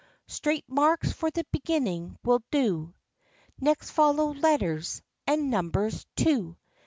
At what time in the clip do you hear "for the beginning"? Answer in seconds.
1.13-2.17